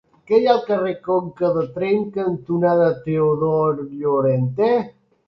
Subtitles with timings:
[0.29, 4.73] Què hi ha al carrer Conca de Tremp cantonada Teodor Llorente?